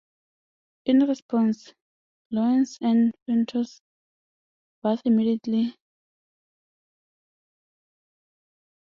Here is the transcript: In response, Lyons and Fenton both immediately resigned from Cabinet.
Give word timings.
In 0.85 1.01
response, 1.03 1.75
Lyons 2.31 2.79
and 2.81 3.13
Fenton 3.27 3.65
both 4.81 5.01
immediately 5.05 5.59
resigned 5.59 5.65
from 5.75 5.75
Cabinet. 5.75 5.77